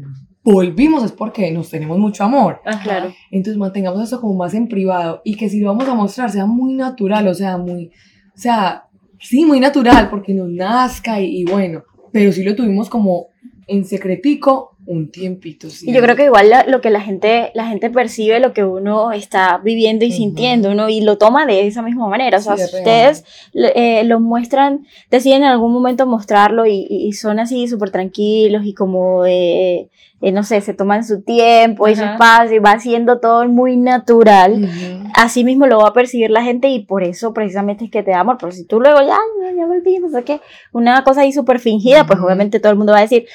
[0.45, 2.61] volvimos es porque nos tenemos mucho amor.
[2.67, 2.83] Ajá.
[2.83, 3.15] Claro.
[3.31, 6.45] Entonces mantengamos eso como más en privado y que si lo vamos a mostrar sea
[6.45, 7.87] muy natural, o sea, muy,
[8.35, 8.85] o sea,
[9.19, 13.29] sí, muy natural porque nos nazca y, y bueno, pero sí lo tuvimos como
[13.67, 15.69] en secretico un tiempito.
[15.69, 15.91] Sí.
[15.91, 18.65] Y yo creo que igual la- lo que la gente, la gente percibe, lo que
[18.65, 20.89] uno está viviendo y sintiendo, ¿no?
[20.89, 22.39] Y lo toma de esa misma manera.
[22.39, 27.39] O sea, Sí, ustedes eh, lo muestran, deciden en algún momento mostrarlo y, y son
[27.41, 29.89] así súper tranquilos y como, eh,
[30.23, 33.77] eh, no sé, se toman su tiempo y su espacio y va haciendo todo muy
[33.77, 34.69] natural.
[35.15, 38.13] Así mismo lo va a percibir la gente y por eso precisamente es que te
[38.13, 38.37] da amor.
[38.41, 40.41] Pero si tú luego ya, ya, ya volví, no sé qué,
[40.73, 43.27] una cosa ahí súper fingida, pues obviamente todo el mundo va a decir,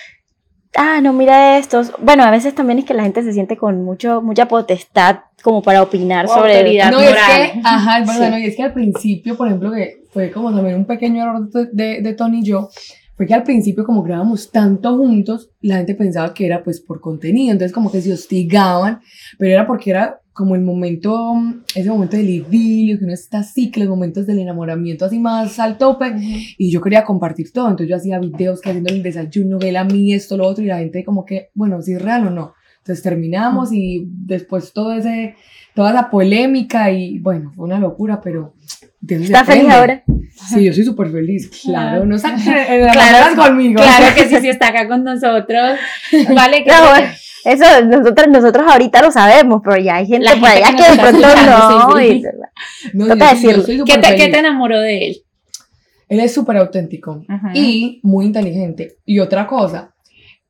[0.75, 1.91] ah, no, mira estos.
[1.99, 5.61] Bueno, a veces también es que la gente se siente con mucho, mucha potestad como
[5.61, 6.53] para opinar O sobre...
[6.57, 6.91] autoridad.
[6.91, 7.51] No, y es moral.
[7.53, 8.31] que, ajá, es verdad, Sí.
[8.31, 11.49] no, y es que al principio, por ejemplo, que fue como también un pequeño error
[11.49, 12.69] de, de, de Tony y yo,
[13.15, 17.01] fue que al principio como grabamos tanto juntos, la gente pensaba que era pues por
[17.01, 19.01] contenido, entonces como que se hostigaban,
[19.37, 21.33] pero era porque era como el momento,
[21.75, 25.59] ese momento del idilio, que uno está así, que los momentos del enamoramiento así más
[25.59, 26.15] al tope,
[26.57, 29.83] y yo quería compartir todo, entonces yo hacía videos que haciendo el desayuno, él a
[29.83, 32.53] mí, esto, lo otro, y la gente como que, bueno, si es real o no.
[32.77, 35.35] Entonces terminamos y después todo ese,
[35.75, 38.55] toda esa polémica y bueno, fue una locura, pero...
[39.07, 40.03] ¿Está feliz ahora?
[40.49, 43.81] Sí, yo soy súper feliz, claro, no está claro, conmigo.
[43.81, 45.77] Claro que sí, sí está acá con nosotros.
[46.35, 46.71] Vale, que...
[47.43, 51.27] Eso nosotros, nosotros ahorita lo sabemos, pero ya hay gente, por allá que, de pronto
[51.35, 51.87] no.
[52.93, 55.17] no ¿Qué, te, ¿Qué te enamoró de él?
[56.07, 57.23] Él es súper auténtico
[57.53, 58.97] y muy inteligente.
[59.05, 59.95] Y otra cosa,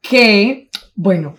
[0.02, 1.36] que, bueno,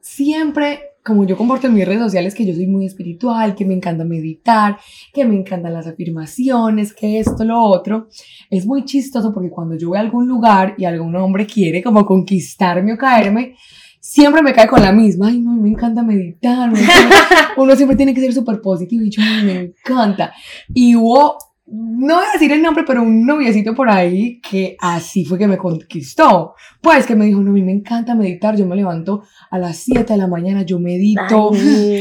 [0.00, 3.74] siempre, como yo comporto en mis redes sociales, que yo soy muy espiritual, que me
[3.74, 4.76] encanta meditar,
[5.14, 8.08] que me encantan las afirmaciones, que esto, lo otro,
[8.50, 12.04] es muy chistoso porque cuando yo voy a algún lugar y algún hombre quiere como
[12.04, 13.54] conquistarme o caerme,
[14.00, 15.28] siempre me cae con la misma.
[15.28, 16.72] Ay, no, me encanta meditar.
[17.56, 20.32] Uno siempre tiene que ser súper positivo y yo, me encanta.
[20.74, 21.36] Y hubo,
[21.66, 25.46] no voy a decir el nombre, pero un noviecito por ahí que así fue que
[25.46, 26.54] me conquistó.
[26.80, 28.56] Pues que me dijo, no, a mí me encanta meditar.
[28.56, 31.50] Yo me levanto a las 7 de la mañana, yo medito.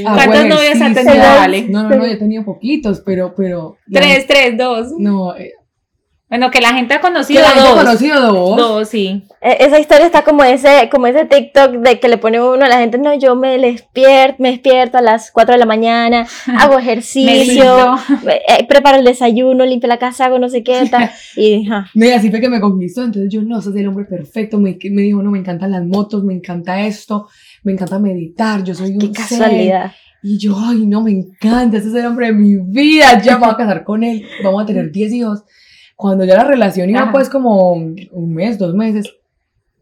[0.03, 1.69] ¿Cuántos novios has tenido?
[1.69, 3.77] No, no, no, yo he tenido poquitos, pero, pero.
[3.91, 4.93] Tres, tres, dos.
[4.97, 5.51] No, eh,
[6.29, 7.73] bueno, que la gente ha conocido la dos.
[7.73, 8.55] conocido dos.
[8.55, 9.23] Dos, sí.
[9.41, 12.69] E, esa historia está como ese, como ese TikTok de que le pone uno a
[12.69, 16.27] la gente, no, yo me despierto, me despierto a las 4 de la mañana,
[16.59, 17.95] hago ejercicio,
[18.27, 22.11] eh, preparo el desayuno, limpio la casa, hago no sé qué, tal, y, no, y
[22.11, 25.23] así fue que me conquistó, entonces yo, no, sos el hombre perfecto, me, me dijo,
[25.23, 27.27] no, me encantan las motos, me encanta esto,
[27.63, 29.93] me encanta meditar, yo soy un casualidad.
[30.21, 33.45] Y yo, ay, no, me encanta, ese es el hombre de mi vida, ya me
[33.45, 35.43] voy a casar con él, vamos a tener 10 hijos
[35.99, 39.13] cuando ya la relación iba pues como un mes, dos meses,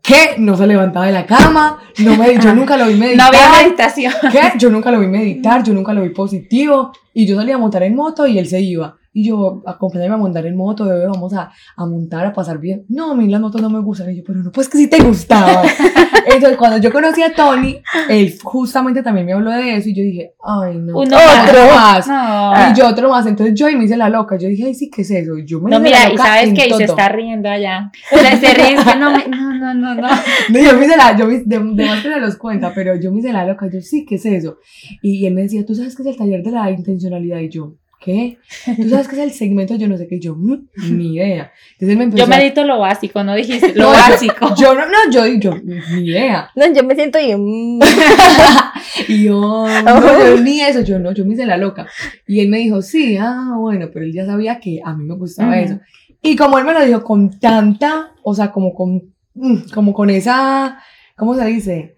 [0.02, 0.34] ¿qué?
[0.40, 3.32] No se levantaba de la cama, no me, yo nunca lo vi meditar.
[3.32, 4.14] No había meditación.
[4.32, 4.54] ¿Qué?
[4.58, 6.92] Yo nunca lo vi meditar, yo nunca lo vi positivo.
[7.14, 8.98] Y yo salía a montar en moto y él se iba.
[9.18, 12.86] Y yo, acompáñame a montar en moto, bebé, vamos a, a, montar, a pasar bien.
[12.88, 14.12] No, a mí las motos no me gustan.
[14.12, 15.64] Y yo, pero no, pues que sí te gustaba.
[16.28, 20.04] Entonces, cuando yo conocí a Tony, él justamente también me habló de eso y yo
[20.04, 21.00] dije, ay, no.
[21.00, 22.08] Uno otro más.
[22.08, 23.26] Y yo otro más.
[23.26, 24.38] Entonces yo ahí me hice la loca.
[24.38, 25.36] Yo dije, ay, sí, ¿qué es eso?
[25.44, 27.92] Yo me no, mira, la loca y sabes que se está riendo allá.
[28.12, 30.08] O sea, se ríe, no, no, no, no, no.
[30.50, 32.96] No, yo me hice la, yo me, de, de más que se los cuenta, pero
[32.96, 33.68] yo me hice la loca.
[33.68, 34.60] Yo, sí, ¿qué es eso?
[35.02, 37.40] Y, y él me decía, ¿tú sabes qué es el taller de la intencionalidad?
[37.40, 38.38] Y yo, ¿qué?
[38.76, 39.76] ¿Tú sabes qué es el segmento?
[39.76, 41.52] Yo no sé qué, yo, mm, ni idea.
[41.74, 44.54] Entonces me empezó yo medito lo básico, no dijiste, lo básico.
[44.58, 46.50] Yo, no, no, yo, yo, ni idea.
[46.56, 47.36] No, yo me siento y...
[47.36, 47.80] Mm.
[49.08, 51.88] y yo, no, yo, ni eso, yo no, yo me hice la loca.
[52.26, 55.16] Y él me dijo, sí, ah, bueno, pero él ya sabía que a mí me
[55.16, 55.80] gustaba eso.
[56.22, 60.10] Y como él me lo dijo con tanta, o sea, como con, mm, como con
[60.10, 60.80] esa,
[61.16, 61.97] ¿cómo se dice?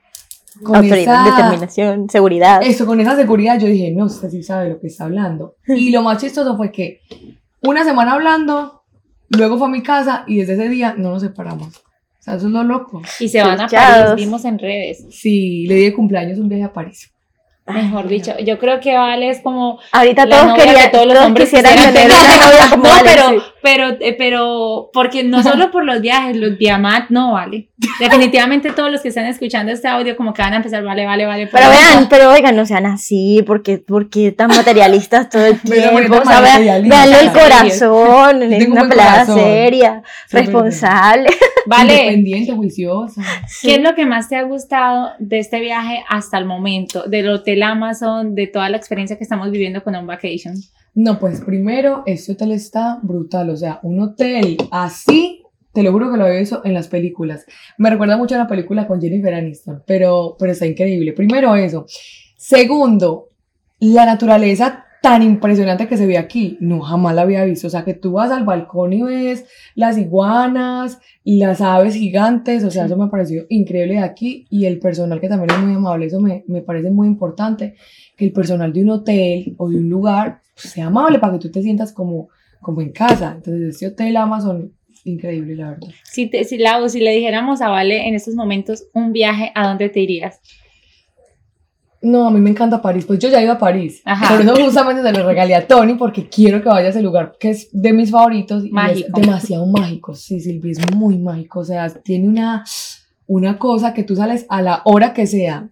[0.63, 2.61] Con Autoridad, esa, determinación, seguridad.
[2.63, 5.55] Eso, con esa seguridad yo dije, no, usted sí sabe lo que está hablando.
[5.67, 7.01] Y lo más chistoso fue que
[7.61, 8.83] una semana hablando,
[9.29, 11.77] luego fue a mi casa y desde ese día no nos separamos.
[11.77, 13.01] O sea, eso es lo loco.
[13.19, 15.05] Y se van a París, vimos en redes.
[15.09, 17.11] Sí, le di de cumpleaños un viaje a París.
[17.73, 21.75] Mejor dicho, yo creo que Vale es como ahorita todos querían todos los hombres quisieran
[21.93, 26.35] tener una novia como no, pero pero eh, pero porque no solo por los viajes,
[26.37, 27.69] los diamantes no vale.
[27.99, 31.25] Definitivamente todos los que están escuchando este audio como que van a empezar vale, vale,
[31.25, 31.47] vale.
[31.47, 36.25] Pero vean, pero oigan, no sean así, porque porque tan materialistas todo el tiempo, o
[36.25, 41.29] sea, vean, el corazón, es una pelada seria, responsable.
[41.65, 41.93] Vale.
[41.93, 43.21] Independiente, juiciosa.
[43.61, 47.03] ¿Qué es lo que más te ha gustado de este viaje hasta el momento?
[47.03, 50.55] Del hotel Amazon, de toda la experiencia que estamos viviendo con un vacation.
[50.93, 53.49] No, pues primero, este hotel está brutal.
[53.49, 57.45] O sea, un hotel así, te lo juro que lo he visto en las películas.
[57.77, 61.13] Me recuerda mucho a la película con Jennifer Aniston, pero, pero está increíble.
[61.13, 61.85] Primero eso.
[62.37, 63.29] Segundo,
[63.79, 67.67] la naturaleza tan impresionante que se ve aquí, no jamás la había visto.
[67.67, 72.71] O sea, que tú vas al balcón y ves las iguanas, las aves gigantes, o
[72.71, 74.45] sea, eso me pareció increíble de aquí.
[74.49, 77.75] Y el personal que también es muy amable, eso me, me parece muy importante,
[78.19, 81.49] que el personal de un hotel o de un lugar sea amable para que tú
[81.49, 82.27] te sientas como,
[82.59, 83.31] como en casa.
[83.37, 84.73] Entonces, este hotel Amazon
[85.05, 85.87] increíble, la verdad.
[86.03, 89.87] Si, te, si, si le dijéramos a Vale en estos momentos un viaje, ¿a dónde
[89.87, 90.41] te irías?
[92.01, 93.05] No, a mí me encanta París.
[93.05, 94.03] Pues yo ya he ido a París.
[94.29, 97.37] Por eso justamente se lo regalé a Tony porque quiero que vaya a ese lugar
[97.39, 98.65] que es de mis favoritos.
[98.65, 100.13] Y es demasiado mágico.
[100.13, 101.61] Sí, Silvia, es muy mágico.
[101.61, 102.65] O sea, tiene una,
[103.27, 105.69] una cosa que tú sales a la hora que sea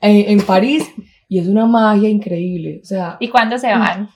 [0.00, 0.84] eh, en París
[1.30, 2.80] y es una magia increíble.
[2.82, 4.10] O sea, ¿Y cuándo se van?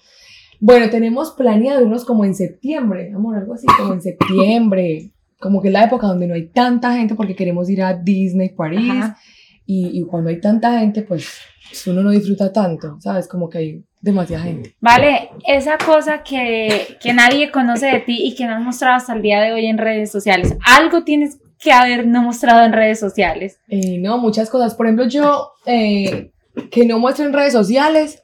[0.60, 5.68] Bueno, tenemos planeado irnos como en septiembre, amor, algo así, como en septiembre como que
[5.68, 9.18] es la época donde no hay tanta gente porque queremos ir a Disney, París, Ajá.
[9.66, 11.38] y, y cuando hay tanta gente, pues
[11.86, 13.28] uno no disfruta tanto, ¿sabes?
[13.28, 14.74] Como que hay demasiada gente.
[14.80, 19.14] Vale, esa cosa que, que nadie conoce de ti y que no has mostrado hasta
[19.14, 20.56] el día de hoy en redes sociales.
[20.64, 23.58] Algo tienes que haber no mostrado en redes sociales.
[23.68, 24.74] Eh, no, muchas cosas.
[24.74, 26.32] Por ejemplo, yo, eh,
[26.70, 28.22] que no muestro en redes sociales,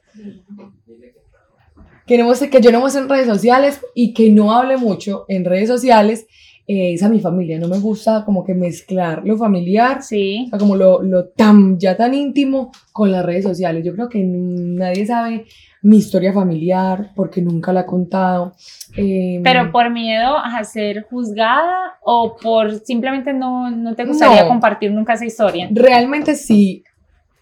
[2.05, 5.25] que, no muestre, que yo no muestro en redes sociales y que no hable mucho
[5.27, 6.25] en redes sociales,
[6.67, 7.59] eh, es a mi familia.
[7.59, 10.43] No me gusta como que mezclar lo familiar, Sí.
[10.47, 13.83] o sea, como lo, lo tan, ya tan íntimo con las redes sociales.
[13.85, 15.45] Yo creo que nadie sabe
[15.83, 18.53] mi historia familiar porque nunca la he contado.
[18.95, 24.49] Eh, Pero por miedo a ser juzgada o por simplemente no, no te gustaría No.
[24.49, 25.67] compartir nunca esa historia.
[25.71, 26.83] realmente sí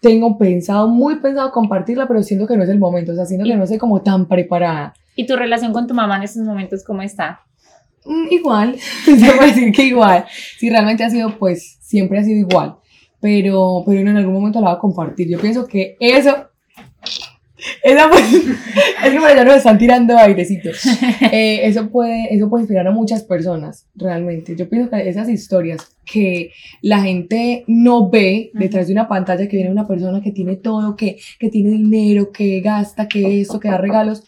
[0.00, 3.46] tengo pensado, muy pensado compartirla, pero siento que no es el momento, o sea, siento
[3.46, 4.94] que no estoy como tan preparada.
[5.14, 7.40] ¿Y tu relación con tu mamá en estos momentos cómo está?
[8.06, 10.24] Mm, igual, se puede decir que igual,
[10.58, 12.76] si realmente ha sido, pues, siempre ha sido igual,
[13.20, 15.28] pero, pero en algún momento la voy a compartir.
[15.28, 16.49] Yo pienso que eso,
[17.82, 18.10] esa
[19.04, 20.70] es que por allá nos están tirando airecito.
[21.32, 24.56] Eh, eso, puede, eso puede inspirar a muchas personas, realmente.
[24.56, 29.56] Yo pienso que esas historias que la gente no ve detrás de una pantalla, que
[29.56, 33.68] viene una persona que tiene todo, que, que tiene dinero, que gasta, que esto, que
[33.68, 34.24] da regalos,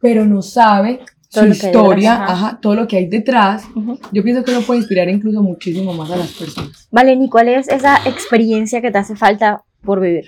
[0.00, 3.64] pero no sabe su lo historia, ajá, todo lo que hay detrás.
[4.12, 6.88] Yo pienso que uno puede inspirar incluso muchísimo más a las personas.
[6.90, 10.24] Valen, ¿y cuál es esa experiencia que te hace falta por vivir?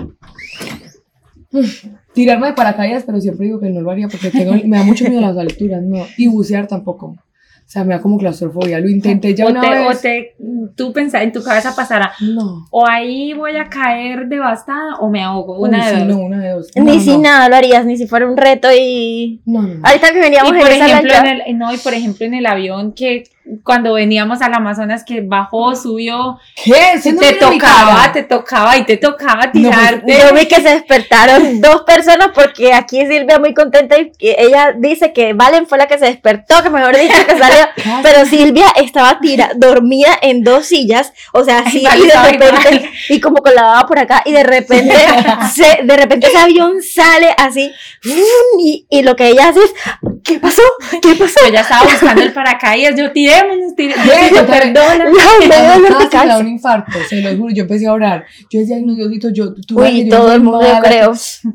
[2.13, 5.05] Tirarme de paracaídas, pero siempre digo que no lo haría porque tengo, me da mucho
[5.09, 6.05] miedo las alturas, no.
[6.17, 7.07] Y bucear tampoco.
[7.17, 8.81] O sea, me da como claustrofobia.
[8.81, 10.01] Lo intenté ya o, una te, o vez.
[10.01, 10.35] te-
[10.75, 12.67] tú pensás, en tu cabeza pasará, No.
[12.73, 16.09] o ahí voy a caer devastada o me ahogo, Uy, una de sí, dos.
[16.09, 16.67] no, una de dos.
[16.75, 19.41] ni No, si nada lo harías, ni si fuera un reto y...
[19.47, 19.87] No, no.
[19.87, 21.31] Ahorita que veníamos Y por esa ejemplo, lancha...
[21.33, 23.23] en el, no, y por ejemplo en el avión que
[23.65, 27.01] cuando veníamos al Amazonas que bajó, subió, ¿Qué?
[27.13, 30.19] No te tocaba, te tocaba y te tocaba No, pues, tirarte.
[30.19, 35.13] Yo vi que se despertaron dos personas porque aquí Silvia muy contenta y ella dice
[35.13, 37.67] que Valen fue la que se despertó, que mejor dicho que salió.
[38.03, 42.91] Pero Silvia estaba tira, dormida en dos sillas, o sea, así, y de repente, igual.
[43.09, 44.95] y como con la baba por acá, y de repente,
[45.55, 47.73] se, de repente ese avión sale así,
[48.59, 49.75] y, y lo que ella hace es,
[50.25, 50.63] ¿qué pasó?
[51.03, 51.41] ¿Qué pasó?
[51.47, 55.05] Yo ya estaba buscando el paracaídas, yo tirémonos, tirémonos, yo perdona.
[55.05, 57.55] No, me dio un infarto, se lo juro.
[57.55, 58.25] Yo empecé a orar.
[58.51, 60.81] Yo decía, ay, no, Diosito, yo, tú Uy, yo todo el mundo yo mala".
[60.89, 61.13] creo.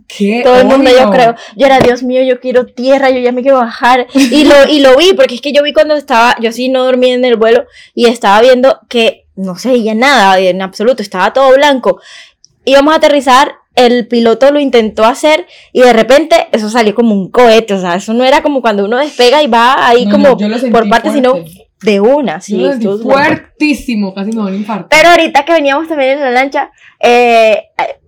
[0.07, 0.41] ¿Qué?
[0.43, 1.35] Todo el mundo yo creo.
[1.55, 4.07] Yo era, Dios mío, yo quiero tierra, yo ya me quiero bajar.
[4.13, 6.83] Y lo, y lo vi, porque es que yo vi cuando estaba, yo sí no
[6.83, 11.33] dormí en el vuelo y estaba viendo que no se veía nada en absoluto, estaba
[11.33, 11.99] todo blanco.
[12.63, 17.29] Íbamos a aterrizar, el piloto lo intentó hacer y de repente eso salió como un
[17.29, 20.29] cohete, o sea, eso no era como cuando uno despega y va ahí No, como
[20.29, 21.35] no, por partes, sino
[21.81, 22.57] de una, sí.
[22.79, 24.87] Yo fuertísimo, casi me da un infarto.
[24.89, 27.63] Pero ahorita que veníamos también en la lancha, eh,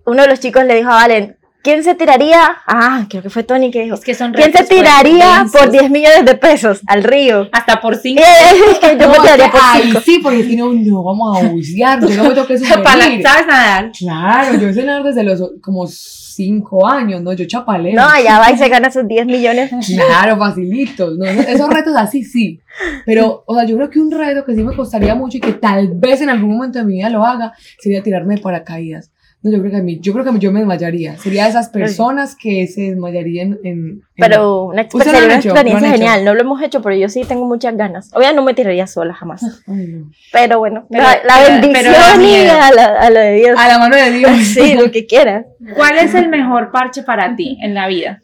[0.06, 1.37] uno de los chicos le dijo a Valen,
[1.68, 2.56] ¿quién se tiraría?
[2.66, 5.90] Ah, creo que fue Tony que dijo, Es que son ¿quién se tiraría por 10
[5.90, 7.46] millones de pesos al río?
[7.52, 8.22] Hasta por cinco.
[8.28, 10.00] Eh, que yo No, me tiraría por 5.
[10.00, 12.00] sí, porque si no, no vamos a bucear.
[12.00, 13.02] Yo no me toqué Para-.
[13.02, 13.92] ¿Sabes nadar?
[13.92, 17.34] Claro, yo sé nadar desde los como cinco años, ¿no?
[17.34, 17.94] Yo chapaleo.
[17.94, 19.70] No, allá va y se gana sus 10 millones.
[19.98, 20.38] Claro.
[20.46, 22.60] Esos, esos retos así sí.
[23.04, 25.52] Pero, o sea, yo creo que un reto que sí me costaría mucho y que
[25.52, 29.10] tal vez en algún momento de mi vida lo haga sería tirarme de paracaídas.
[29.40, 31.16] No, yo creo que a mí, yo creo que a mí- yo me desmayaría.
[31.16, 33.68] Sería de esas personas que se desmayarían en.
[33.68, 35.06] en- Pero una, ¿Ustedes
[35.46, 36.24] experiencia, genial.
[36.24, 38.10] No lo hemos hecho, pero yo sí tengo muchas ganas.
[38.14, 39.42] Obviamente no me tiraría sola jamás.
[39.68, 40.10] Ay, no.
[40.32, 43.56] Pero bueno, Pero- la, bendición pero y a, la, a lo de Dios.
[43.58, 44.30] A la mano de Dios.
[44.42, 45.46] Sí, lo que quieras.
[45.76, 48.20] ¿Cuál es el mejor parche para ti en la vida?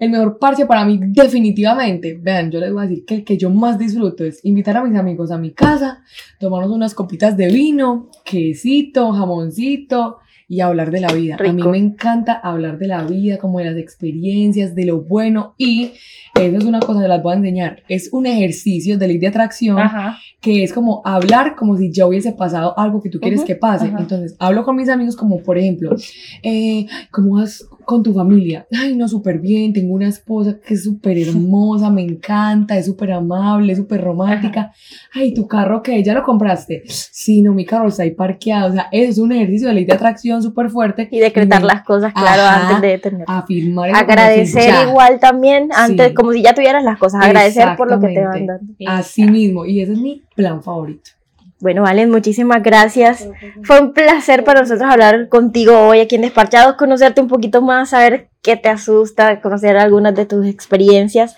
[0.00, 3.38] El mejor parche para mí, definitivamente, vean, yo les voy a decir que el que
[3.38, 6.02] yo más disfruto es invitar a mis amigos a mi casa,
[6.38, 10.18] tomarnos unas copitas de vino, quesito, jamoncito
[10.48, 11.36] y hablar de la vida.
[11.38, 15.54] A mí me encanta hablar de la vida, como de las experiencias, de lo bueno
[15.58, 15.92] y
[16.34, 17.82] eso es una cosa que las voy a enseñar.
[17.88, 20.18] Es un ejercicio de ley de atracción Ajá.
[20.40, 23.86] que es como hablar como si ya hubiese pasado algo que tú quieres que pase.
[23.86, 23.98] ajá.
[23.98, 25.96] Entonces, hablo con mis amigos como, por ejemplo,
[26.42, 28.66] eh, ¿cómo vas con tu familia?
[28.76, 33.12] Ay, no, súper bien, tengo una esposa que es súper hermosa, me encanta, es súper
[33.12, 34.72] amable, es súper romántica.
[35.14, 36.02] Ay, ¿tu carro qué?
[36.02, 36.82] ¿Ya lo compraste?
[36.86, 38.70] Sí, no, mi carro está ahí parqueado.
[38.70, 41.08] O sea, eso es un ejercicio de ley de atracción súper fuerte.
[41.10, 42.68] Y decretar me- las cosas, claro, Ajá.
[42.76, 43.24] antes de tener.
[43.28, 46.14] Afirmar Agradecer igual también, antes, Sí.
[46.14, 47.24] como si ya tuvieras las cosas.
[47.24, 48.72] Agradecer por lo que te van dando.
[48.86, 51.10] Así mismo, y ese es mi plan favorito.
[51.58, 53.28] Bueno, Valen, muchísimas gracias.
[53.62, 57.90] Fue un placer para nosotros hablar contigo hoy aquí en Desparchados, conocerte un poquito más,
[57.90, 61.34] saber qué te asusta, conocer algunas de tus experiencias.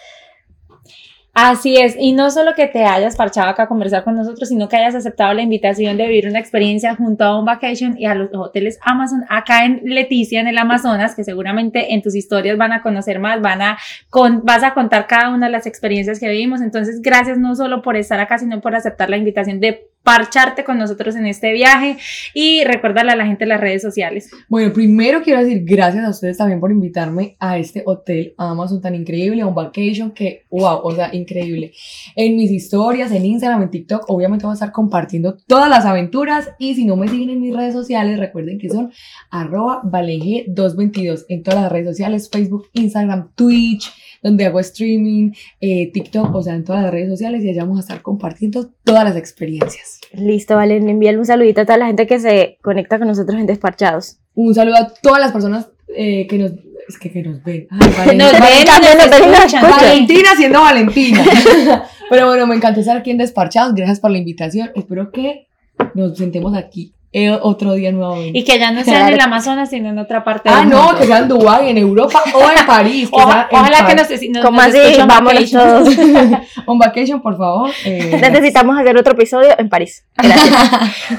[1.40, 4.68] Así es, y no solo que te hayas parchado acá a conversar con nosotros, sino
[4.68, 8.16] que hayas aceptado la invitación de vivir una experiencia junto a un vacation y a
[8.16, 12.72] los hoteles Amazon acá en Leticia, en el Amazonas, que seguramente en tus historias van
[12.72, 13.78] a conocer más, van a
[14.10, 16.60] con, vas a contar cada una de las experiencias que vivimos.
[16.60, 20.78] Entonces, gracias no solo por estar acá, sino por aceptar la invitación de parcharte con
[20.78, 21.98] nosotros en este viaje
[22.32, 24.30] y recordarle a la gente las redes sociales.
[24.48, 28.94] Bueno, primero quiero decir gracias a ustedes también por invitarme a este hotel Amazon tan
[28.94, 31.72] increíble, a un vacation que, wow, o sea, increíble.
[32.16, 36.52] En mis historias, en Instagram, en TikTok, obviamente voy a estar compartiendo todas las aventuras
[36.58, 38.90] y si no me siguen en mis redes sociales, recuerden que son
[39.30, 43.92] arroba 222 en todas las redes sociales, Facebook, Instagram, Twitch,
[44.22, 47.76] donde hago streaming, eh, TikTok, o sea, en todas las redes sociales y allá vamos
[47.76, 49.97] a estar compartiendo todas las experiencias.
[50.12, 53.46] Listo, Valen, envíale un saludito a toda la gente que se conecta con nosotros en
[53.46, 54.18] Desparchados.
[54.34, 56.52] Un saludo a todas las personas eh, que nos
[56.88, 57.68] es que, que nos ven.
[57.70, 61.22] Ay, nos ven, nos ven, Valentina siendo Valentina.
[62.10, 63.74] Pero bueno, me encantó estar aquí en Desparchados.
[63.74, 64.70] Gracias por la invitación.
[64.74, 65.48] Espero que
[65.94, 68.38] nos sentemos aquí eh, otro día nuevamente.
[68.38, 71.04] Y que ya no sea en el Amazonas, sino en otra parte Ah, no, que
[71.06, 73.08] sea en Dubái, en Europa o en París.
[73.10, 75.88] ojalá que nos, nos Como así, vámonos todos.
[76.66, 77.70] Un vacation, por favor.
[77.84, 80.04] Eh, Necesitamos hacer otro episodio en París.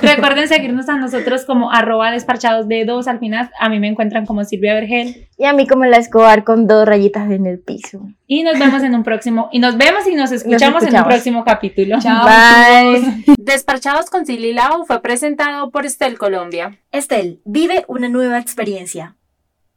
[0.01, 3.49] Recuerden seguirnos a nosotros como arroba desparchados de dos al final.
[3.59, 5.27] A mí me encuentran como Silvia Vergel.
[5.37, 8.01] Y a mí como la Escobar con dos rayitas en el piso.
[8.27, 11.43] Y nos vemos en un próximo, y nos vemos y nos escuchamos, en un próximo
[11.43, 11.97] capítulo.
[11.99, 12.27] Chao.
[12.27, 13.23] Bye.
[13.39, 16.77] Desparchados con Silly Lau fue presentado por Estel Colombia.
[16.91, 19.15] Estel, vive una nueva experiencia.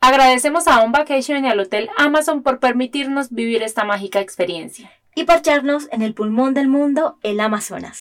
[0.00, 4.90] Agradecemos a On Vacation y al Hotel Amazon por permitirnos vivir esta mágica experiencia.
[5.14, 7.90] Y parcharnos en el pulmón del mundo, el Amazonas.